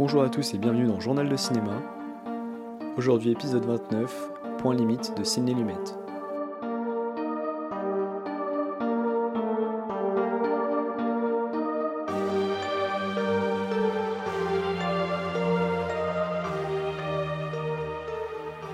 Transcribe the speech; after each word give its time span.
Bonjour 0.00 0.22
à 0.22 0.30
tous 0.30 0.54
et 0.54 0.56
bienvenue 0.56 0.86
dans 0.86 0.98
Journal 0.98 1.28
de 1.28 1.36
cinéma. 1.36 1.78
Aujourd'hui 2.96 3.32
épisode 3.32 3.66
29, 3.66 4.30
point 4.56 4.74
limite 4.74 5.14
de 5.14 5.22
Ciné 5.22 5.52
Lumet. 5.52 5.74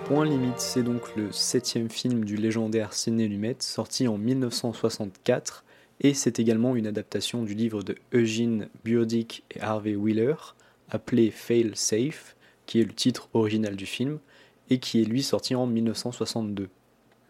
Point 0.04 0.27
limite, 0.27 0.61
c'est 0.61 0.85
donc 0.85 1.17
le 1.17 1.32
septième 1.32 1.90
film 1.90 2.25
du 2.25 2.36
légendaire 2.36 2.93
Sidney 2.93 3.27
Lumet, 3.27 3.57
sorti 3.58 4.07
en 4.07 4.17
1964, 4.17 5.64
et 6.03 6.14
c'est 6.14 6.39
également 6.39 6.77
une 6.77 6.86
adaptation 6.86 7.43
du 7.43 7.54
livre 7.54 7.82
de 7.82 7.96
Eugene 8.14 8.68
Burdick 8.85 9.43
et 9.50 9.61
Harvey 9.61 9.96
Wheeler, 9.96 10.36
appelé 10.90 11.31
Fail 11.31 11.72
Safe, 11.75 12.36
qui 12.67 12.81
est 12.81 12.85
le 12.85 12.93
titre 12.93 13.29
original 13.35 13.76
du 13.76 13.86
film, 13.86 14.18
et 14.71 14.79
qui 14.79 15.00
est 15.00 15.04
lui 15.04 15.22
sorti 15.22 15.54
en 15.54 15.67
1962. 15.67 16.68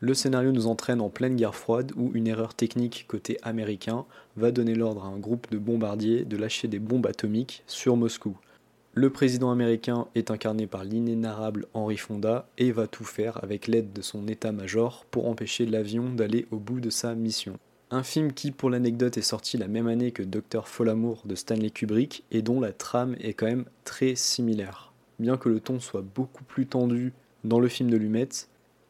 Le 0.00 0.14
scénario 0.14 0.52
nous 0.52 0.66
entraîne 0.66 1.00
en 1.00 1.08
pleine 1.08 1.36
guerre 1.36 1.54
froide 1.54 1.92
où 1.96 2.10
une 2.14 2.26
erreur 2.26 2.54
technique 2.54 3.06
côté 3.08 3.38
américain 3.42 4.04
va 4.36 4.50
donner 4.50 4.74
l'ordre 4.74 5.04
à 5.04 5.08
un 5.08 5.18
groupe 5.18 5.50
de 5.50 5.56
bombardiers 5.56 6.24
de 6.24 6.36
lâcher 6.36 6.68
des 6.68 6.78
bombes 6.78 7.06
atomiques 7.06 7.62
sur 7.66 7.96
Moscou. 7.96 8.36
Le 8.92 9.10
président 9.10 9.50
américain 9.50 10.06
est 10.14 10.30
incarné 10.30 10.66
par 10.66 10.84
l'inénarrable 10.84 11.66
Henry 11.74 11.96
Fonda 11.96 12.48
et 12.56 12.72
va 12.72 12.86
tout 12.86 13.04
faire 13.04 13.42
avec 13.42 13.66
l'aide 13.66 13.92
de 13.92 14.02
son 14.02 14.26
état-major 14.28 15.06
pour 15.10 15.28
empêcher 15.28 15.66
l'avion 15.66 16.10
d'aller 16.10 16.46
au 16.50 16.56
bout 16.56 16.80
de 16.80 16.90
sa 16.90 17.14
mission. 17.14 17.58
Un 17.92 18.02
film 18.02 18.32
qui, 18.32 18.50
pour 18.50 18.68
l'anecdote, 18.68 19.16
est 19.16 19.22
sorti 19.22 19.56
la 19.56 19.68
même 19.68 19.86
année 19.86 20.10
que 20.10 20.24
Docteur 20.24 20.66
Folamour 20.66 21.22
de 21.24 21.36
Stanley 21.36 21.70
Kubrick 21.70 22.24
et 22.32 22.42
dont 22.42 22.60
la 22.60 22.72
trame 22.72 23.14
est 23.20 23.32
quand 23.32 23.46
même 23.46 23.66
très 23.84 24.16
similaire. 24.16 24.92
Bien 25.20 25.36
que 25.36 25.48
le 25.48 25.60
ton 25.60 25.78
soit 25.78 26.02
beaucoup 26.02 26.42
plus 26.42 26.66
tendu 26.66 27.12
dans 27.44 27.60
le 27.60 27.68
film 27.68 27.88
de 27.88 27.96
Lumet 27.96 28.28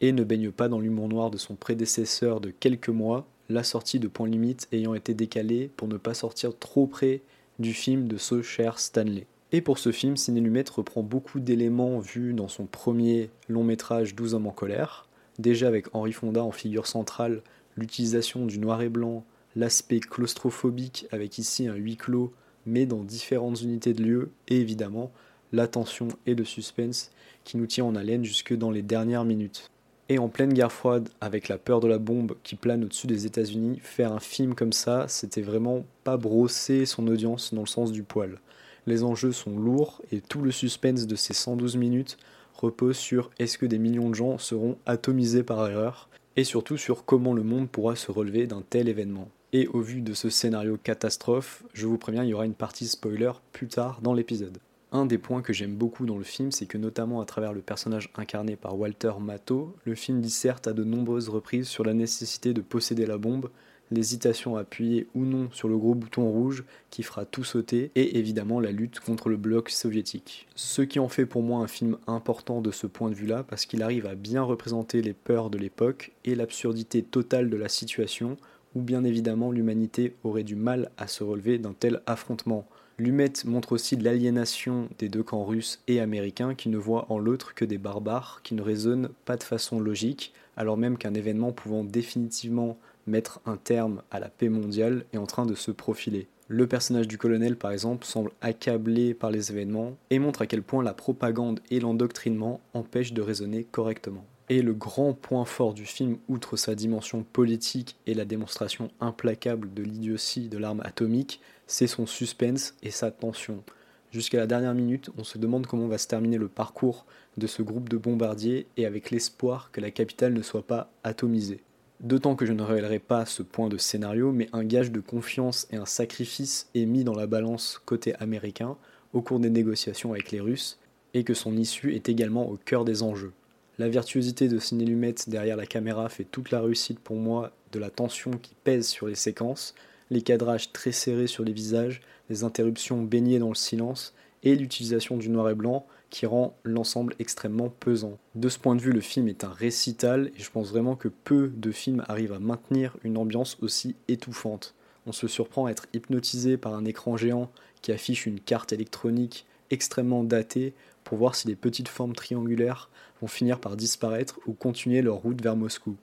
et 0.00 0.12
ne 0.12 0.24
baigne 0.24 0.50
pas 0.50 0.68
dans 0.68 0.80
l'humour 0.80 1.08
noir 1.08 1.30
de 1.30 1.36
son 1.36 1.56
prédécesseur 1.56 2.40
de 2.40 2.48
quelques 2.48 2.88
mois, 2.88 3.26
la 3.50 3.64
sortie 3.64 4.00
de 4.00 4.08
Point 4.08 4.28
Limite 4.28 4.66
ayant 4.72 4.94
été 4.94 5.12
décalée 5.12 5.70
pour 5.76 5.88
ne 5.88 5.98
pas 5.98 6.14
sortir 6.14 6.58
trop 6.58 6.86
près 6.86 7.20
du 7.58 7.74
film 7.74 8.08
de 8.08 8.16
ce 8.16 8.40
cher 8.40 8.78
Stanley. 8.78 9.26
Et 9.52 9.60
pour 9.60 9.78
ce 9.78 9.92
film, 9.92 10.16
Ciné 10.16 10.40
Lumet 10.40 10.64
reprend 10.74 11.02
beaucoup 11.02 11.38
d'éléments 11.38 11.98
vus 11.98 12.32
dans 12.32 12.48
son 12.48 12.64
premier 12.64 13.28
long 13.50 13.62
métrage 13.62 14.14
12 14.14 14.32
hommes 14.32 14.46
en 14.46 14.52
colère, 14.52 15.06
déjà 15.38 15.68
avec 15.68 15.94
Henri 15.94 16.12
Fonda 16.12 16.42
en 16.42 16.50
figure 16.50 16.86
centrale, 16.86 17.42
l'utilisation 17.76 18.46
du 18.46 18.58
noir 18.58 18.82
et 18.82 18.88
blanc, 18.88 19.24
l'aspect 19.54 20.00
claustrophobique 20.00 21.06
avec 21.10 21.38
ici 21.38 21.68
un 21.68 21.74
huis 21.74 21.96
clos 21.96 22.32
mais 22.66 22.84
dans 22.84 23.02
différentes 23.04 23.62
unités 23.62 23.94
de 23.94 24.02
lieu, 24.02 24.30
et 24.48 24.60
évidemment 24.60 25.12
la 25.52 25.68
tension 25.68 26.08
et 26.26 26.34
le 26.34 26.44
suspense 26.44 27.12
qui 27.44 27.56
nous 27.56 27.66
tient 27.66 27.84
en 27.84 27.94
haleine 27.94 28.24
jusque 28.24 28.54
dans 28.54 28.72
les 28.72 28.82
dernières 28.82 29.24
minutes. 29.24 29.70
Et 30.08 30.18
en 30.18 30.28
pleine 30.28 30.52
guerre 30.52 30.72
froide, 30.72 31.08
avec 31.20 31.48
la 31.48 31.58
peur 31.58 31.80
de 31.80 31.88
la 31.88 31.98
bombe 31.98 32.36
qui 32.42 32.56
plane 32.56 32.84
au-dessus 32.84 33.06
des 33.06 33.26
États-Unis, 33.26 33.78
faire 33.82 34.12
un 34.12 34.20
film 34.20 34.54
comme 34.54 34.72
ça, 34.72 35.06
c'était 35.08 35.42
vraiment 35.42 35.84
pas 36.04 36.16
brosser 36.16 36.86
son 36.86 37.06
audience 37.06 37.54
dans 37.54 37.62
le 37.62 37.66
sens 37.66 37.92
du 37.92 38.02
poil. 38.02 38.40
Les 38.86 39.02
enjeux 39.02 39.32
sont 39.32 39.58
lourds 39.58 40.02
et 40.12 40.20
tout 40.20 40.42
le 40.42 40.52
suspense 40.52 41.06
de 41.06 41.16
ces 41.16 41.34
112 41.34 41.76
minutes 41.76 42.18
repose 42.54 42.96
sur 42.96 43.30
est-ce 43.38 43.58
que 43.58 43.66
des 43.66 43.78
millions 43.78 44.10
de 44.10 44.14
gens 44.14 44.38
seront 44.38 44.78
atomisés 44.86 45.42
par 45.42 45.68
erreur? 45.68 46.08
Et 46.36 46.44
surtout 46.44 46.76
sur 46.76 47.04
comment 47.04 47.32
le 47.32 47.42
monde 47.42 47.68
pourra 47.68 47.96
se 47.96 48.10
relever 48.12 48.46
d'un 48.46 48.62
tel 48.62 48.88
événement. 48.88 49.28
Et 49.52 49.66
au 49.68 49.80
vu 49.80 50.02
de 50.02 50.12
ce 50.12 50.28
scénario 50.28 50.76
catastrophe, 50.76 51.64
je 51.72 51.86
vous 51.86 51.98
préviens, 51.98 52.24
il 52.24 52.30
y 52.30 52.34
aura 52.34 52.46
une 52.46 52.54
partie 52.54 52.86
spoiler 52.86 53.32
plus 53.52 53.68
tard 53.68 54.00
dans 54.02 54.12
l'épisode. 54.12 54.58
Un 54.92 55.06
des 55.06 55.18
points 55.18 55.42
que 55.42 55.52
j'aime 55.52 55.74
beaucoup 55.74 56.06
dans 56.06 56.18
le 56.18 56.24
film, 56.24 56.52
c'est 56.52 56.66
que 56.66 56.78
notamment 56.78 57.20
à 57.20 57.24
travers 57.24 57.52
le 57.52 57.60
personnage 57.60 58.10
incarné 58.16 58.56
par 58.56 58.78
Walter 58.78 59.12
Matthau, 59.20 59.74
le 59.84 59.94
film 59.94 60.20
disserte 60.20 60.68
à 60.68 60.72
de 60.72 60.84
nombreuses 60.84 61.28
reprises 61.28 61.68
sur 61.68 61.84
la 61.84 61.94
nécessité 61.94 62.52
de 62.52 62.60
posséder 62.60 63.06
la 63.06 63.18
bombe 63.18 63.50
l'hésitation 63.90 64.56
à 64.56 64.60
appuyer 64.60 65.06
ou 65.14 65.24
non 65.24 65.48
sur 65.52 65.68
le 65.68 65.76
gros 65.76 65.94
bouton 65.94 66.28
rouge 66.28 66.64
qui 66.90 67.02
fera 67.02 67.24
tout 67.24 67.44
sauter, 67.44 67.90
et 67.94 68.18
évidemment 68.18 68.60
la 68.60 68.72
lutte 68.72 69.00
contre 69.00 69.28
le 69.28 69.36
bloc 69.36 69.70
soviétique. 69.70 70.46
Ce 70.54 70.82
qui 70.82 70.98
en 70.98 71.08
fait 71.08 71.26
pour 71.26 71.42
moi 71.42 71.60
un 71.60 71.66
film 71.66 71.98
important 72.06 72.60
de 72.60 72.70
ce 72.70 72.86
point 72.86 73.10
de 73.10 73.14
vue-là, 73.14 73.42
parce 73.42 73.66
qu'il 73.66 73.82
arrive 73.82 74.06
à 74.06 74.14
bien 74.14 74.42
représenter 74.42 75.02
les 75.02 75.12
peurs 75.12 75.50
de 75.50 75.58
l'époque 75.58 76.12
et 76.24 76.34
l'absurdité 76.34 77.02
totale 77.02 77.50
de 77.50 77.56
la 77.56 77.68
situation, 77.68 78.36
où 78.74 78.82
bien 78.82 79.04
évidemment 79.04 79.52
l'humanité 79.52 80.14
aurait 80.24 80.44
du 80.44 80.56
mal 80.56 80.90
à 80.98 81.06
se 81.06 81.24
relever 81.24 81.58
d'un 81.58 81.72
tel 81.72 82.02
affrontement. 82.06 82.66
Lumet 82.98 83.32
montre 83.44 83.72
aussi 83.72 83.96
l'aliénation 83.96 84.88
des 84.98 85.10
deux 85.10 85.22
camps 85.22 85.44
russes 85.44 85.82
et 85.86 86.00
américains 86.00 86.54
qui 86.54 86.70
ne 86.70 86.78
voient 86.78 87.06
en 87.10 87.18
l'autre 87.18 87.54
que 87.54 87.66
des 87.66 87.76
barbares 87.76 88.40
qui 88.42 88.54
ne 88.54 88.62
raisonnent 88.62 89.10
pas 89.26 89.36
de 89.36 89.42
façon 89.42 89.78
logique, 89.78 90.32
alors 90.56 90.78
même 90.78 90.96
qu'un 90.96 91.12
événement 91.12 91.52
pouvant 91.52 91.84
définitivement 91.84 92.78
mettre 93.06 93.40
un 93.46 93.56
terme 93.56 94.02
à 94.10 94.20
la 94.20 94.28
paix 94.28 94.48
mondiale 94.48 95.04
est 95.12 95.18
en 95.18 95.26
train 95.26 95.46
de 95.46 95.54
se 95.54 95.70
profiler. 95.70 96.28
Le 96.48 96.66
personnage 96.66 97.08
du 97.08 97.18
colonel, 97.18 97.56
par 97.56 97.72
exemple, 97.72 98.06
semble 98.06 98.30
accablé 98.40 99.14
par 99.14 99.32
les 99.32 99.50
événements 99.50 99.96
et 100.10 100.20
montre 100.20 100.42
à 100.42 100.46
quel 100.46 100.62
point 100.62 100.84
la 100.84 100.94
propagande 100.94 101.60
et 101.70 101.80
l'endoctrinement 101.80 102.60
empêchent 102.72 103.12
de 103.12 103.22
raisonner 103.22 103.64
correctement. 103.64 104.24
Et 104.48 104.62
le 104.62 104.74
grand 104.74 105.12
point 105.12 105.44
fort 105.44 105.74
du 105.74 105.86
film, 105.86 106.18
outre 106.28 106.56
sa 106.56 106.76
dimension 106.76 107.24
politique 107.24 107.96
et 108.06 108.14
la 108.14 108.24
démonstration 108.24 108.92
implacable 109.00 109.74
de 109.74 109.82
l'idiotie 109.82 110.48
de 110.48 110.58
l'arme 110.58 110.82
atomique, 110.84 111.40
c'est 111.66 111.88
son 111.88 112.06
suspense 112.06 112.74
et 112.84 112.92
sa 112.92 113.10
tension. 113.10 113.64
Jusqu'à 114.12 114.38
la 114.38 114.46
dernière 114.46 114.74
minute, 114.74 115.10
on 115.18 115.24
se 115.24 115.38
demande 115.38 115.66
comment 115.66 115.88
va 115.88 115.98
se 115.98 116.06
terminer 116.06 116.38
le 116.38 116.46
parcours 116.46 117.06
de 117.36 117.48
ce 117.48 117.62
groupe 117.62 117.88
de 117.88 117.96
bombardiers 117.96 118.68
et 118.76 118.86
avec 118.86 119.10
l'espoir 119.10 119.70
que 119.72 119.80
la 119.80 119.90
capitale 119.90 120.32
ne 120.32 120.42
soit 120.42 120.66
pas 120.66 120.92
atomisée. 121.02 121.60
D'autant 122.00 122.36
que 122.36 122.44
je 122.44 122.52
ne 122.52 122.62
révélerai 122.62 122.98
pas 122.98 123.24
ce 123.24 123.42
point 123.42 123.68
de 123.68 123.78
scénario, 123.78 124.30
mais 124.30 124.48
un 124.52 124.64
gage 124.64 124.92
de 124.92 125.00
confiance 125.00 125.66
et 125.70 125.76
un 125.76 125.86
sacrifice 125.86 126.68
est 126.74 126.84
mis 126.84 127.04
dans 127.04 127.14
la 127.14 127.26
balance 127.26 127.80
côté 127.86 128.14
américain 128.16 128.76
au 129.14 129.22
cours 129.22 129.40
des 129.40 129.48
négociations 129.48 130.12
avec 130.12 130.30
les 130.30 130.40
Russes, 130.40 130.78
et 131.14 131.24
que 131.24 131.32
son 131.32 131.56
issue 131.56 131.94
est 131.94 132.10
également 132.10 132.50
au 132.50 132.58
cœur 132.62 132.84
des 132.84 133.02
enjeux. 133.02 133.32
La 133.78 133.88
virtuosité 133.88 134.48
de 134.48 134.58
Ciné 134.58 134.84
Lumet 134.84 135.14
derrière 135.26 135.56
la 135.56 135.66
caméra 135.66 136.08
fait 136.10 136.24
toute 136.24 136.50
la 136.50 136.60
réussite 136.60 136.98
pour 136.98 137.16
moi 137.16 137.52
de 137.72 137.78
la 137.78 137.88
tension 137.88 138.32
qui 138.32 138.54
pèse 138.62 138.86
sur 138.86 139.06
les 139.06 139.14
séquences, 139.14 139.74
les 140.10 140.22
cadrages 140.22 140.72
très 140.72 140.92
serrés 140.92 141.26
sur 141.26 141.44
les 141.44 141.52
visages, 141.52 142.02
les 142.28 142.44
interruptions 142.44 143.02
baignées 143.02 143.38
dans 143.38 143.48
le 143.48 143.54
silence, 143.54 144.14
et 144.42 144.54
l'utilisation 144.54 145.16
du 145.16 145.30
noir 145.30 145.48
et 145.48 145.54
blanc 145.54 145.86
qui 146.10 146.26
rend 146.26 146.56
l'ensemble 146.64 147.14
extrêmement 147.18 147.68
pesant. 147.68 148.18
De 148.34 148.48
ce 148.48 148.58
point 148.58 148.76
de 148.76 148.80
vue, 148.80 148.92
le 148.92 149.00
film 149.00 149.28
est 149.28 149.44
un 149.44 149.50
récital 149.50 150.30
et 150.36 150.42
je 150.42 150.50
pense 150.50 150.70
vraiment 150.70 150.96
que 150.96 151.08
peu 151.08 151.52
de 151.54 151.72
films 151.72 152.04
arrivent 152.08 152.32
à 152.32 152.38
maintenir 152.38 152.96
une 153.04 153.18
ambiance 153.18 153.58
aussi 153.60 153.96
étouffante. 154.08 154.74
On 155.06 155.12
se 155.12 155.28
surprend 155.28 155.66
à 155.66 155.70
être 155.70 155.86
hypnotisé 155.92 156.56
par 156.56 156.74
un 156.74 156.84
écran 156.84 157.16
géant 157.16 157.50
qui 157.82 157.92
affiche 157.92 158.26
une 158.26 158.40
carte 158.40 158.72
électronique 158.72 159.46
extrêmement 159.70 160.24
datée 160.24 160.74
pour 161.04 161.18
voir 161.18 161.34
si 161.34 161.48
les 161.48 161.56
petites 161.56 161.88
formes 161.88 162.14
triangulaires 162.14 162.90
vont 163.20 163.28
finir 163.28 163.60
par 163.60 163.76
disparaître 163.76 164.40
ou 164.46 164.52
continuer 164.52 165.02
leur 165.02 165.16
route 165.16 165.40
vers 165.40 165.56
Moscou. 165.56 165.96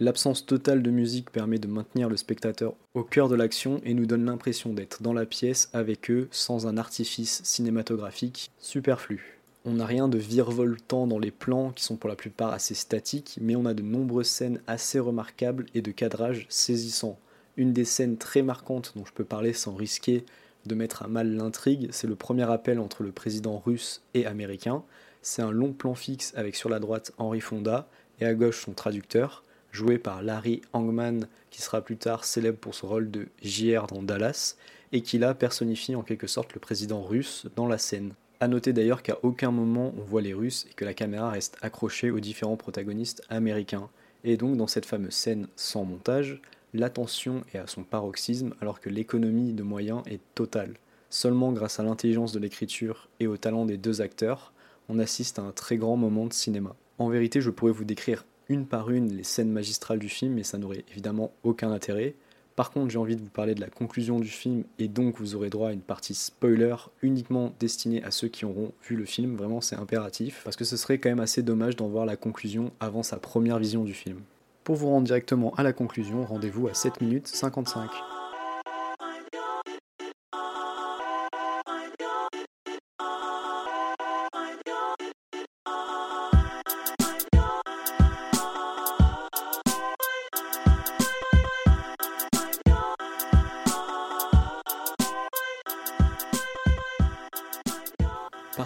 L'absence 0.00 0.44
totale 0.44 0.82
de 0.82 0.90
musique 0.90 1.30
permet 1.30 1.58
de 1.58 1.68
maintenir 1.68 2.08
le 2.08 2.16
spectateur 2.16 2.74
au 2.94 3.04
cœur 3.04 3.28
de 3.28 3.36
l'action 3.36 3.80
et 3.84 3.94
nous 3.94 4.06
donne 4.06 4.24
l'impression 4.24 4.72
d'être 4.72 5.02
dans 5.02 5.12
la 5.12 5.24
pièce 5.24 5.70
avec 5.72 6.10
eux 6.10 6.26
sans 6.32 6.66
un 6.66 6.76
artifice 6.76 7.42
cinématographique 7.44 8.50
superflu. 8.58 9.40
On 9.66 9.72
n'a 9.72 9.86
rien 9.86 10.08
de 10.08 10.18
virevoltant 10.18 11.06
dans 11.06 11.18
les 11.18 11.30
plans 11.30 11.70
qui 11.70 11.84
sont 11.84 11.96
pour 11.96 12.10
la 12.10 12.16
plupart 12.16 12.52
assez 12.52 12.74
statiques, 12.74 13.38
mais 13.40 13.56
on 13.56 13.64
a 13.64 13.72
de 13.72 13.82
nombreuses 13.82 14.28
scènes 14.28 14.60
assez 14.66 14.98
remarquables 14.98 15.64
et 15.74 15.80
de 15.80 15.90
cadrage 15.90 16.44
saisissant. 16.50 17.18
Une 17.56 17.72
des 17.72 17.86
scènes 17.86 18.18
très 18.18 18.42
marquantes 18.42 18.92
dont 18.94 19.06
je 19.06 19.12
peux 19.14 19.24
parler 19.24 19.54
sans 19.54 19.74
risquer 19.74 20.26
de 20.66 20.74
mettre 20.74 21.02
à 21.02 21.08
mal 21.08 21.34
l'intrigue, 21.34 21.88
c'est 21.92 22.06
le 22.06 22.14
premier 22.14 22.50
appel 22.50 22.78
entre 22.78 23.02
le 23.02 23.10
président 23.10 23.58
russe 23.58 24.02
et 24.12 24.26
américain. 24.26 24.82
C'est 25.22 25.40
un 25.40 25.50
long 25.50 25.72
plan 25.72 25.94
fixe 25.94 26.34
avec 26.36 26.56
sur 26.56 26.68
la 26.68 26.78
droite 26.78 27.12
Henry 27.16 27.40
Fonda 27.40 27.88
et 28.20 28.26
à 28.26 28.34
gauche 28.34 28.62
son 28.62 28.74
traducteur, 28.74 29.44
joué 29.72 29.96
par 29.96 30.22
Larry 30.22 30.60
Hangman, 30.74 31.26
qui 31.50 31.62
sera 31.62 31.80
plus 31.80 31.96
tard 31.96 32.26
célèbre 32.26 32.58
pour 32.58 32.74
son 32.74 32.88
rôle 32.88 33.10
de 33.10 33.28
JR 33.42 33.86
dans 33.86 34.02
Dallas, 34.02 34.56
et 34.92 35.00
qui 35.00 35.16
là 35.16 35.32
personnifie 35.32 35.96
en 35.96 36.02
quelque 36.02 36.26
sorte 36.26 36.52
le 36.52 36.60
président 36.60 37.02
russe 37.02 37.46
dans 37.56 37.66
la 37.66 37.78
scène. 37.78 38.12
A 38.40 38.48
noter 38.48 38.72
d'ailleurs 38.72 39.02
qu'à 39.02 39.18
aucun 39.22 39.50
moment 39.50 39.92
on 39.96 40.02
voit 40.02 40.22
les 40.22 40.34
Russes 40.34 40.66
et 40.70 40.74
que 40.74 40.84
la 40.84 40.94
caméra 40.94 41.30
reste 41.30 41.56
accrochée 41.62 42.10
aux 42.10 42.20
différents 42.20 42.56
protagonistes 42.56 43.22
américains. 43.28 43.88
Et 44.24 44.36
donc 44.36 44.56
dans 44.56 44.66
cette 44.66 44.86
fameuse 44.86 45.14
scène 45.14 45.48
sans 45.56 45.84
montage, 45.84 46.40
l'attention 46.72 47.42
est 47.52 47.58
à 47.58 47.66
son 47.66 47.84
paroxysme 47.84 48.54
alors 48.60 48.80
que 48.80 48.90
l'économie 48.90 49.52
de 49.52 49.62
moyens 49.62 50.02
est 50.06 50.20
totale. 50.34 50.74
Seulement 51.10 51.52
grâce 51.52 51.78
à 51.78 51.84
l'intelligence 51.84 52.32
de 52.32 52.40
l'écriture 52.40 53.08
et 53.20 53.26
au 53.26 53.36
talent 53.36 53.66
des 53.66 53.76
deux 53.76 54.00
acteurs, 54.00 54.52
on 54.88 54.98
assiste 54.98 55.38
à 55.38 55.42
un 55.42 55.52
très 55.52 55.76
grand 55.76 55.96
moment 55.96 56.26
de 56.26 56.32
cinéma. 56.32 56.74
En 56.98 57.08
vérité, 57.08 57.40
je 57.40 57.50
pourrais 57.50 57.72
vous 57.72 57.84
décrire 57.84 58.24
une 58.48 58.66
par 58.66 58.90
une 58.90 59.16
les 59.16 59.24
scènes 59.24 59.50
magistrales 59.50 59.98
du 59.98 60.08
film, 60.08 60.34
mais 60.34 60.42
ça 60.42 60.58
n'aurait 60.58 60.84
évidemment 60.90 61.32
aucun 61.44 61.70
intérêt. 61.70 62.14
Par 62.56 62.70
contre, 62.70 62.90
j'ai 62.90 62.98
envie 62.98 63.16
de 63.16 63.20
vous 63.20 63.30
parler 63.30 63.54
de 63.54 63.60
la 63.60 63.68
conclusion 63.68 64.20
du 64.20 64.28
film 64.28 64.64
et 64.78 64.86
donc 64.86 65.18
vous 65.18 65.34
aurez 65.34 65.50
droit 65.50 65.70
à 65.70 65.72
une 65.72 65.80
partie 65.80 66.14
spoiler 66.14 66.76
uniquement 67.02 67.52
destinée 67.58 68.02
à 68.04 68.12
ceux 68.12 68.28
qui 68.28 68.44
auront 68.44 68.72
vu 68.88 68.94
le 68.94 69.04
film. 69.04 69.34
Vraiment, 69.34 69.60
c'est 69.60 69.76
impératif 69.76 70.42
parce 70.44 70.56
que 70.56 70.64
ce 70.64 70.76
serait 70.76 70.98
quand 70.98 71.08
même 71.08 71.20
assez 71.20 71.42
dommage 71.42 71.74
d'en 71.74 71.88
voir 71.88 72.06
la 72.06 72.16
conclusion 72.16 72.70
avant 72.78 73.02
sa 73.02 73.16
première 73.16 73.58
vision 73.58 73.82
du 73.82 73.94
film. 73.94 74.20
Pour 74.62 74.76
vous 74.76 74.88
rendre 74.88 75.06
directement 75.06 75.52
à 75.56 75.62
la 75.62 75.72
conclusion, 75.72 76.24
rendez-vous 76.24 76.68
à 76.68 76.74
7 76.74 77.00
minutes 77.00 77.26
55. 77.26 77.90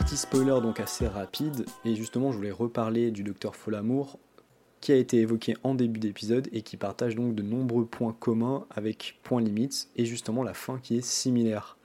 Partie 0.08 0.22
spoiler 0.22 0.62
donc 0.62 0.80
assez 0.80 1.06
rapide, 1.06 1.66
et 1.84 1.94
justement 1.94 2.32
je 2.32 2.38
voulais 2.38 2.50
reparler 2.50 3.10
du 3.10 3.22
docteur 3.22 3.54
Folamour, 3.54 4.18
qui 4.80 4.90
a 4.90 4.96
été 4.96 5.18
évoqué 5.18 5.54
en 5.64 5.74
début 5.74 6.00
d'épisode 6.00 6.48
et 6.50 6.62
qui 6.62 6.78
partage 6.78 7.14
donc 7.14 7.34
de 7.34 7.42
nombreux 7.42 7.84
points 7.84 8.16
communs 8.18 8.64
avec 8.70 9.18
points 9.22 9.42
limites, 9.42 9.90
et 9.96 10.06
justement 10.06 10.42
la 10.42 10.54
fin 10.54 10.78
qui 10.78 10.96
est 10.96 11.04
similaire. 11.04 11.76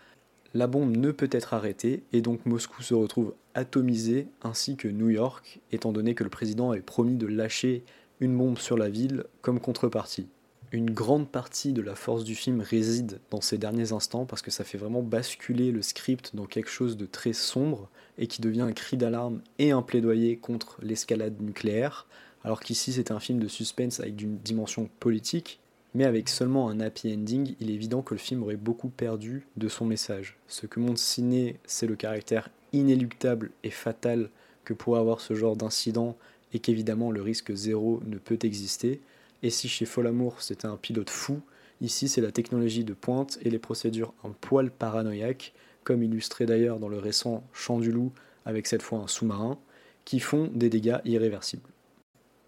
La 0.53 0.67
bombe 0.67 0.95
ne 0.95 1.11
peut 1.11 1.27
être 1.33 1.53
arrêtée, 1.53 2.03
et 2.13 2.21
donc 2.21 2.45
Moscou 2.45 2.81
se 2.81 2.93
retrouve 2.93 3.33
atomisé, 3.55 4.29
ainsi 4.41 4.77
que 4.77 4.87
New 4.87 5.09
York, 5.09 5.59
étant 5.73 5.91
donné 5.91 6.15
que 6.15 6.23
le 6.23 6.29
président 6.29 6.71
avait 6.71 6.79
promis 6.79 7.17
de 7.17 7.27
lâcher 7.27 7.83
une 8.21 8.37
bombe 8.37 8.57
sur 8.57 8.77
la 8.77 8.87
ville 8.87 9.25
comme 9.41 9.59
contrepartie 9.59 10.29
une 10.73 10.89
grande 10.89 11.29
partie 11.29 11.71
de 11.71 11.83
la 11.83 11.93
force 11.93 12.23
du 12.23 12.33
film 12.33 12.59
réside 12.59 13.19
dans 13.29 13.41
ces 13.41 13.59
derniers 13.59 13.91
instants 13.91 14.25
parce 14.25 14.41
que 14.41 14.49
ça 14.49 14.63
fait 14.63 14.79
vraiment 14.79 15.03
basculer 15.03 15.71
le 15.71 15.83
script 15.83 16.35
dans 16.35 16.47
quelque 16.47 16.69
chose 16.69 16.97
de 16.97 17.05
très 17.05 17.33
sombre 17.33 17.89
et 18.17 18.25
qui 18.25 18.41
devient 18.41 18.61
un 18.61 18.71
cri 18.71 18.97
d'alarme 18.97 19.41
et 19.59 19.69
un 19.69 19.83
plaidoyer 19.83 20.35
contre 20.37 20.79
l'escalade 20.81 21.39
nucléaire, 21.39 22.07
alors 22.43 22.59
qu'ici 22.59 22.91
c'est 22.91 23.11
un 23.11 23.19
film 23.19 23.39
de 23.39 23.47
suspense 23.47 23.99
avec 23.99 24.19
une 24.19 24.37
dimension 24.39 24.89
politique, 24.99 25.59
mais 25.93 26.05
avec 26.05 26.27
seulement 26.27 26.69
un 26.69 26.79
happy 26.79 27.13
ending, 27.13 27.55
il 27.59 27.69
est 27.69 27.75
évident 27.75 28.01
que 28.01 28.15
le 28.15 28.19
film 28.19 28.41
aurait 28.41 28.55
beaucoup 28.55 28.89
perdu 28.89 29.45
de 29.57 29.67
son 29.67 29.85
message. 29.85 30.37
Ce 30.47 30.65
que 30.65 30.79
montre 30.79 30.99
Ciné, 30.99 31.59
c'est 31.65 31.85
le 31.85 31.95
caractère 31.95 32.49
inéluctable 32.73 33.51
et 33.63 33.69
fatal 33.69 34.31
que 34.65 34.73
pourrait 34.73 34.99
avoir 34.99 35.21
ce 35.21 35.35
genre 35.35 35.55
d'incident 35.55 36.17
et 36.51 36.57
qu'évidemment 36.57 37.11
le 37.11 37.21
risque 37.21 37.53
zéro 37.53 38.01
ne 38.07 38.17
peut 38.17 38.39
exister, 38.41 39.01
et 39.43 39.49
si 39.49 39.67
chez 39.67 39.85
Folamour 39.85 40.41
c'était 40.41 40.65
un 40.65 40.77
pilote 40.77 41.09
fou, 41.09 41.41
ici 41.81 42.07
c'est 42.07 42.21
la 42.21 42.31
technologie 42.31 42.85
de 42.85 42.93
pointe 42.93 43.37
et 43.43 43.49
les 43.49 43.59
procédures 43.59 44.13
un 44.23 44.31
poil 44.31 44.71
paranoïaques, 44.71 45.53
comme 45.83 46.01
illustré 46.01 46.45
d'ailleurs 46.45 46.79
dans 46.79 46.87
le 46.87 46.97
récent 46.97 47.43
Chant 47.51 47.79
du 47.79 47.91
Loup 47.91 48.13
avec 48.45 48.65
cette 48.65 48.81
fois 48.81 48.99
un 48.99 49.07
sous-marin, 49.07 49.59
qui 50.05 50.19
font 50.19 50.49
des 50.53 50.69
dégâts 50.69 50.99
irréversibles. 51.05 51.69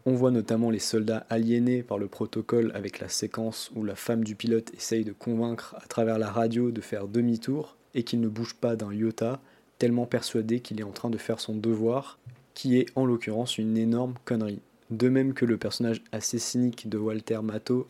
On 0.06 0.13
voit 0.13 0.31
notamment 0.31 0.69
les 0.69 0.80
soldats 0.80 1.25
aliénés 1.30 1.83
par 1.83 1.97
le 1.97 2.07
protocole 2.07 2.71
avec 2.75 3.00
la 3.00 3.09
séquence 3.09 3.71
où 3.75 3.83
la 3.83 3.95
femme 3.95 4.24
du 4.24 4.36
pilote 4.36 4.74
essaye 4.74 5.03
de 5.03 5.13
convaincre 5.13 5.75
à 5.81 5.88
travers 5.88 6.19
la 6.19 6.30
radio 6.30 6.71
de 6.71 6.81
faire 6.81 7.07
demi-tour 7.07 7.75
et 7.94 8.03
qu'il 8.03 8.21
ne 8.21 8.27
bouge 8.27 8.56
pas 8.56 8.75
d'un 8.75 8.94
iota, 8.94 9.41
tellement 9.80 10.06
persuadé 10.06 10.59
qu'il 10.59 10.80
est 10.80 10.83
en 10.83 10.91
train 10.91 11.09
de 11.09 11.18
faire 11.18 11.39
son 11.39 11.56
devoir, 11.56 12.19
qui 12.53 12.77
est 12.77 12.86
en 12.95 13.06
l'occurrence 13.06 13.57
une 13.57 13.77
énorme 13.77 14.13
connerie 14.25 14.62
de 14.89 15.09
même 15.09 15.33
que 15.33 15.45
le 15.45 15.57
personnage 15.57 16.03
assez 16.11 16.39
cynique 16.39 16.89
de 16.89 16.97
Walter 16.97 17.39
Matthau 17.41 17.87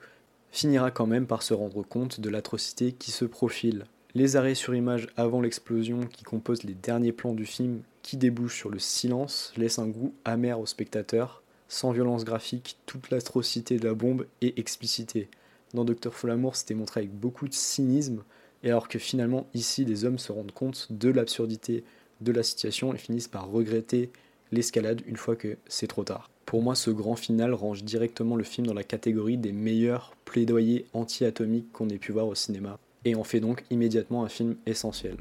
finira 0.52 0.92
quand 0.92 1.08
même 1.08 1.28
par 1.28 1.44
se 1.44 1.54
rendre 1.54 1.84
compte 1.84 2.22
de 2.22 2.30
l'atrocité 2.30 2.94
qui 2.94 3.12
se 3.12 3.26
profile. 3.26 3.86
Les 4.14 4.38
arrêts 4.38 4.56
sur 4.56 4.74
image 4.74 5.08
avant 5.18 5.42
l'explosion 5.42 6.02
qui 6.06 6.24
composent 6.24 6.64
les 6.64 6.74
derniers 6.74 7.12
plans 7.12 7.34
du 7.34 7.46
film 7.46 7.82
qui 8.02 8.16
débouchent 8.16 8.58
sur 8.58 8.70
le 8.70 8.80
silence 8.80 9.52
laissent 9.58 9.80
un 9.80 9.88
goût 9.88 10.14
amer 10.24 10.58
au 10.60 10.66
spectateur, 10.66 11.44
sans 11.68 11.92
violence 11.92 12.24
graphique, 12.24 12.78
toute 12.86 13.10
l'atrocité 13.10 13.78
de 13.78 13.86
la 13.86 13.94
bombe 13.94 14.26
est 14.42 14.58
explicitée. 14.58 15.28
Dans 15.74 15.84
Docteur 15.84 16.14
Folamour, 16.14 16.56
c'était 16.56 16.76
montré 16.76 17.02
avec 17.02 17.12
beaucoup 17.12 17.50
de 17.50 17.54
cynisme, 17.54 18.24
et 18.64 18.70
alors 18.70 18.88
que 18.88 19.00
finalement 19.00 19.48
ici 19.54 19.84
les 19.84 20.06
hommes 20.06 20.20
se 20.20 20.32
rendent 20.32 20.54
compte 20.54 20.88
de 20.92 21.10
l'absurdité 21.10 21.84
de 22.22 22.32
la 22.32 22.44
situation 22.44 22.94
et 22.94 22.98
finissent 22.98 23.28
par 23.28 23.50
regretter 23.50 24.12
l'escalade 24.52 25.02
une 25.06 25.18
fois 25.18 25.36
que 25.36 25.58
c'est 25.68 25.88
trop 25.88 26.04
tard. 26.04 26.30
Pour 26.56 26.64
moi, 26.64 26.74
ce 26.74 26.90
grand 26.90 27.18
final 27.18 27.54
range 27.54 27.84
directement 27.84 28.38
le 28.38 28.46
film 28.46 28.66
dans 28.66 28.74
la 28.74 28.86
catégorie 28.86 29.36
des 29.36 29.52
meilleurs 29.52 30.16
plaidoyers 30.24 30.86
anti-atomiques 30.94 31.70
qu'on 31.74 31.90
ait 31.90 31.98
pu 31.98 32.14
voir 32.14 32.28
au 32.28 32.34
cinéma, 32.34 32.80
et 33.04 33.14
en 33.14 33.26
fait 33.26 33.42
donc 33.42 33.66
immédiatement 33.72 34.24
un 34.24 34.30
film 34.30 34.56
essentiel. 34.66 35.18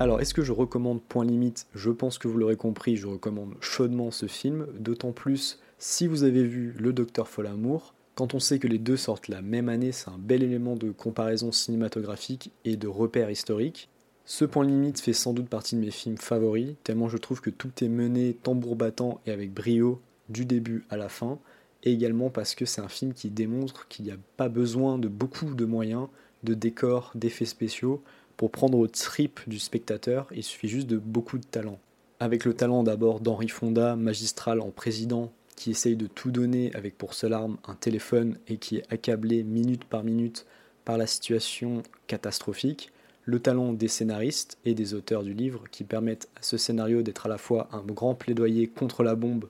Alors, 0.00 0.20
est-ce 0.20 0.34
que 0.34 0.42
je 0.42 0.50
recommande 0.50 1.00
Point 1.02 1.24
Limite? 1.24 1.68
Je 1.72 1.90
pense 1.90 2.18
que 2.18 2.26
vous 2.26 2.36
l'aurez 2.36 2.56
compris, 2.56 2.96
je 2.96 3.06
recommande 3.06 3.54
chaudement 3.60 4.10
ce 4.10 4.26
film, 4.26 4.66
d'autant 4.76 5.12
plus 5.12 5.60
si 5.78 6.08
vous 6.08 6.24
avez 6.24 6.42
vu 6.42 6.74
Le 6.80 6.92
Docteur 6.92 7.28
Folamour. 7.28 7.94
Quand 8.16 8.34
on 8.34 8.40
sait 8.40 8.58
que 8.58 8.66
les 8.66 8.78
deux 8.78 8.96
sortent 8.96 9.28
la 9.28 9.40
même 9.40 9.68
année, 9.68 9.92
c'est 9.92 10.10
un 10.10 10.18
bel 10.18 10.42
élément 10.42 10.74
de 10.74 10.90
comparaison 10.90 11.52
cinématographique 11.52 12.50
et 12.64 12.76
de 12.76 12.88
repère 12.88 13.30
historique. 13.30 13.88
Ce 14.24 14.44
point 14.44 14.64
limite 14.64 15.00
fait 15.00 15.12
sans 15.12 15.32
doute 15.32 15.48
partie 15.48 15.76
de 15.76 15.80
mes 15.80 15.92
films 15.92 16.18
favoris, 16.18 16.74
tellement 16.82 17.08
je 17.08 17.18
trouve 17.18 17.40
que 17.40 17.50
tout 17.50 17.70
est 17.80 17.88
mené 17.88 18.34
tambour 18.34 18.74
battant 18.74 19.20
et 19.26 19.30
avec 19.30 19.54
brio 19.54 20.00
du 20.28 20.44
début 20.44 20.84
à 20.90 20.96
la 20.96 21.08
fin, 21.08 21.38
et 21.84 21.92
également 21.92 22.30
parce 22.30 22.56
que 22.56 22.64
c'est 22.64 22.80
un 22.80 22.88
film 22.88 23.12
qui 23.12 23.30
démontre 23.30 23.86
qu'il 23.86 24.06
n'y 24.06 24.10
a 24.10 24.18
pas 24.36 24.48
besoin 24.48 24.98
de 24.98 25.06
beaucoup 25.06 25.54
de 25.54 25.64
moyens, 25.64 26.08
de 26.42 26.54
décors, 26.54 27.12
d'effets 27.14 27.44
spéciaux, 27.44 28.02
pour 28.36 28.50
prendre 28.50 28.78
au 28.78 28.86
trip 28.86 29.40
du 29.46 29.58
spectateur, 29.58 30.28
il 30.34 30.42
suffit 30.42 30.68
juste 30.68 30.86
de 30.86 30.98
beaucoup 30.98 31.38
de 31.38 31.44
talent. 31.44 31.78
Avec 32.20 32.44
le 32.44 32.54
talent 32.54 32.82
d'abord 32.82 33.20
d'Henri 33.20 33.48
Fonda, 33.48 33.96
magistral 33.96 34.60
en 34.60 34.70
président, 34.70 35.32
qui 35.56 35.70
essaye 35.70 35.96
de 35.96 36.06
tout 36.06 36.30
donner 36.30 36.74
avec 36.74 36.98
pour 36.98 37.14
seule 37.14 37.32
arme 37.32 37.58
un 37.66 37.74
téléphone 37.74 38.38
et 38.48 38.56
qui 38.56 38.76
est 38.76 38.92
accablé 38.92 39.42
minute 39.42 39.84
par 39.84 40.02
minute 40.02 40.46
par 40.84 40.98
la 40.98 41.06
situation 41.06 41.82
catastrophique, 42.06 42.92
le 43.24 43.40
talent 43.40 43.72
des 43.72 43.88
scénaristes 43.88 44.58
et 44.64 44.74
des 44.74 44.94
auteurs 44.94 45.22
du 45.22 45.32
livre 45.32 45.64
qui 45.70 45.84
permettent 45.84 46.28
à 46.36 46.42
ce 46.42 46.58
scénario 46.58 47.02
d'être 47.02 47.26
à 47.26 47.28
la 47.28 47.38
fois 47.38 47.68
un 47.72 47.80
grand 47.80 48.14
plaidoyer 48.14 48.66
contre 48.66 49.02
la 49.02 49.14
bombe, 49.14 49.48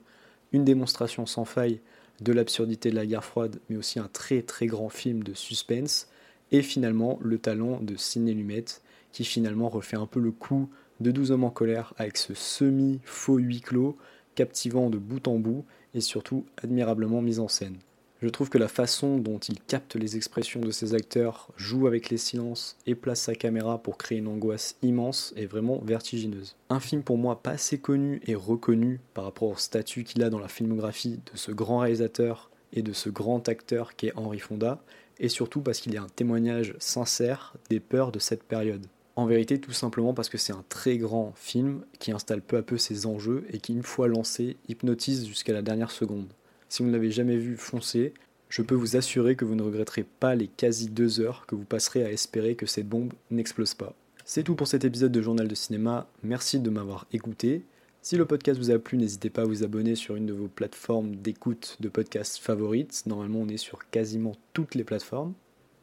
une 0.53 0.63
démonstration 0.63 1.25
sans 1.25 1.45
faille 1.45 1.81
de 2.21 2.31
l'absurdité 2.31 2.89
de 2.89 2.95
la 2.95 3.05
guerre 3.05 3.25
froide, 3.25 3.59
mais 3.69 3.75
aussi 3.75 3.99
un 3.99 4.07
très 4.07 4.41
très 4.41 4.67
grand 4.67 4.89
film 4.89 5.23
de 5.23 5.33
suspense, 5.33 6.07
et 6.51 6.61
finalement 6.61 7.19
le 7.21 7.37
talent 7.37 7.79
de 7.81 7.95
Sidney 7.95 8.33
Lumet, 8.33 8.65
qui 9.11 9.23
finalement 9.23 9.69
refait 9.69 9.97
un 9.97 10.05
peu 10.05 10.19
le 10.19 10.31
coup 10.31 10.69
de 10.99 11.11
12 11.11 11.31
hommes 11.31 11.43
en 11.43 11.49
colère 11.49 11.93
avec 11.97 12.17
ce 12.17 12.33
semi-faux 12.33 13.37
huis 13.37 13.61
clos, 13.61 13.97
captivant 14.35 14.89
de 14.89 14.97
bout 14.97 15.27
en 15.27 15.39
bout 15.39 15.65
et 15.93 16.01
surtout 16.01 16.45
admirablement 16.61 17.21
mis 17.21 17.39
en 17.39 17.47
scène. 17.47 17.77
Je 18.21 18.29
trouve 18.29 18.49
que 18.49 18.57
la 18.57 18.69
façon 18.69 19.17
dont 19.17 19.39
il 19.39 19.59
capte 19.59 19.95
les 19.95 20.15
expressions 20.15 20.61
de 20.61 20.71
ses 20.71 20.93
acteurs, 20.93 21.49
joue 21.57 21.85
avec 21.85 22.09
les 22.09 22.17
silences 22.17 22.77
et 22.87 22.95
place 22.95 23.21
sa 23.21 23.35
caméra 23.35 23.77
pour 23.77 23.97
créer 23.97 24.19
une 24.19 24.27
angoisse 24.27 24.77
immense 24.81 25.33
est 25.35 25.45
vraiment 25.45 25.79
vertigineuse. 25.83 26.55
Un 26.69 26.79
film 26.79 27.03
pour 27.03 27.17
moi 27.17 27.43
pas 27.43 27.51
assez 27.51 27.77
connu 27.77 28.21
et 28.25 28.35
reconnu 28.35 28.99
par 29.13 29.25
rapport 29.25 29.49
au 29.49 29.57
statut 29.57 30.05
qu'il 30.05 30.23
a 30.23 30.29
dans 30.29 30.39
la 30.39 30.47
filmographie 30.47 31.19
de 31.31 31.37
ce 31.37 31.51
grand 31.51 31.79
réalisateur 31.79 32.49
et 32.73 32.81
de 32.81 32.93
ce 32.93 33.09
grand 33.09 33.47
acteur 33.49 33.95
qu'est 33.95 34.15
Henri 34.15 34.39
Fonda, 34.39 34.81
et 35.19 35.29
surtout 35.29 35.61
parce 35.61 35.79
qu'il 35.79 35.93
y 35.93 35.97
a 35.97 36.03
un 36.03 36.09
témoignage 36.09 36.75
sincère 36.79 37.53
des 37.69 37.79
peurs 37.79 38.11
de 38.11 38.19
cette 38.19 38.43
période. 38.43 38.85
En 39.15 39.25
vérité, 39.25 39.59
tout 39.59 39.71
simplement 39.71 40.13
parce 40.13 40.27
que 40.27 40.37
c'est 40.37 40.51
un 40.51 40.65
très 40.67 40.97
grand 40.97 41.33
film 41.37 41.85
qui 41.99 42.11
installe 42.11 42.41
peu 42.41 42.57
à 42.57 42.61
peu 42.61 42.77
ses 42.77 43.05
enjeux 43.05 43.45
et 43.51 43.59
qui, 43.59 43.71
une 43.71 43.83
fois 43.83 44.09
lancé, 44.09 44.57
hypnotise 44.67 45.25
jusqu'à 45.25 45.53
la 45.53 45.61
dernière 45.61 45.91
seconde. 45.91 46.27
Si 46.67 46.83
vous 46.83 46.89
ne 46.89 46.93
l'avez 46.93 47.11
jamais 47.11 47.37
vu, 47.37 47.55
foncez. 47.55 48.13
Je 48.49 48.61
peux 48.61 48.75
vous 48.75 48.97
assurer 48.97 49.37
que 49.37 49.45
vous 49.45 49.55
ne 49.55 49.63
regretterez 49.63 50.03
pas 50.03 50.35
les 50.35 50.47
quasi 50.47 50.89
deux 50.89 51.21
heures 51.21 51.45
que 51.47 51.55
vous 51.55 51.63
passerez 51.63 52.03
à 52.03 52.11
espérer 52.11 52.55
que 52.55 52.65
cette 52.65 52.89
bombe 52.89 53.13
n'explose 53.31 53.73
pas. 53.73 53.93
C'est 54.25 54.43
tout 54.43 54.55
pour 54.55 54.67
cet 54.67 54.83
épisode 54.83 55.11
de 55.11 55.21
Journal 55.21 55.47
de 55.47 55.55
Cinéma. 55.55 56.07
Merci 56.23 56.59
de 56.59 56.69
m'avoir 56.69 57.05
écouté. 57.13 57.63
Si 58.05 58.17
le 58.17 58.25
podcast 58.25 58.59
vous 58.59 58.69
a 58.69 58.77
plu, 58.77 58.99
n'hésitez 58.99 59.31
pas 59.31 59.41
à 59.41 59.45
vous 59.45 59.63
abonner 59.63 59.95
sur 59.95 60.15
une 60.15 60.27
de 60.27 60.33
vos 60.33 60.47
plateformes 60.47 61.15
d'écoute 61.15 61.75
de 61.79 61.89
podcasts 61.89 62.37
favorites. 62.37 63.01
Normalement, 63.07 63.39
on 63.39 63.47
est 63.47 63.57
sur 63.57 63.89
quasiment 63.89 64.33
toutes 64.53 64.75
les 64.75 64.83
plateformes. 64.83 65.33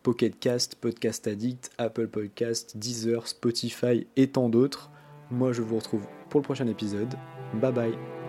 Pocketcast, 0.05 0.77
Podcast 0.77 1.27
Addict, 1.27 1.73
Apple 1.79 2.07
Podcast, 2.07 2.77
Deezer, 2.77 3.27
Spotify 3.27 4.07
et 4.15 4.29
tant 4.29 4.49
d'autres. 4.49 4.89
Moi, 5.33 5.53
je 5.53 5.63
vous 5.63 5.75
retrouve 5.75 6.07
pour 6.31 6.39
le 6.39 6.45
prochain 6.45 6.69
épisode. 6.69 7.13
Bye 7.55 7.73
bye 7.73 8.22